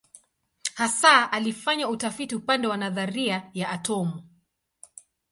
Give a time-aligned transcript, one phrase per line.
[0.75, 4.23] Hasa alifanya utafiti upande wa nadharia ya atomu.